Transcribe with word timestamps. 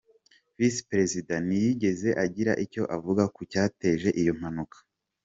Visi 0.57 0.81
Perezida 0.89 1.33
ntiyigeze 1.45 2.09
agira 2.23 2.51
icyo 2.65 2.83
avuga 2.97 3.23
ku 3.35 3.41
cyateje 3.51 4.09
iyo 4.21 4.33
mpanuka. 4.39 4.77